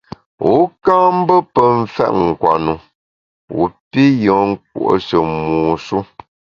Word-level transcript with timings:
Wu 0.43 0.53
ka 0.85 0.95
mbe 1.17 1.35
pe 1.53 1.63
mfèt 1.79 2.13
nkwenu 2.25 2.73
wu 3.55 3.63
pi 3.89 4.03
yùen 4.25 4.49
nkùo’she 4.55 5.17
mu 5.29 5.59
shu. 5.85 5.97